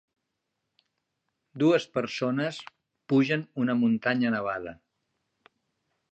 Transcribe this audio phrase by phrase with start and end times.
[1.63, 2.61] Dues persones
[3.13, 4.73] pugen una muntanya nevada.